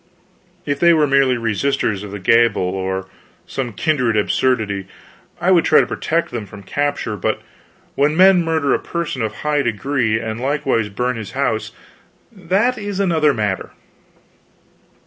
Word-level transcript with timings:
If 0.65 0.79
they 0.79 0.93
were 0.93 1.05
merely 1.05 1.37
resisters 1.37 2.01
of 2.01 2.09
the 2.09 2.17
gabelle 2.17 2.63
or 2.63 3.07
some 3.45 3.71
kindred 3.71 4.17
absurdity 4.17 4.87
I 5.39 5.51
would 5.51 5.63
try 5.63 5.79
to 5.79 5.85
protect 5.85 6.31
them 6.31 6.47
from 6.47 6.63
capture; 6.63 7.15
but 7.15 7.39
when 7.93 8.17
men 8.17 8.43
murder 8.43 8.73
a 8.73 8.79
person 8.79 9.21
of 9.21 9.35
high 9.45 9.61
degree 9.61 10.19
and 10.19 10.41
likewise 10.41 10.89
burn 10.89 11.17
his 11.17 11.33
house, 11.33 11.71
that 12.31 12.79
is 12.79 12.99
another 12.99 13.31
matter." 13.31 13.73